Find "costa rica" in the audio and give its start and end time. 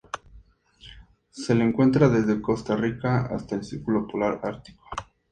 2.41-3.27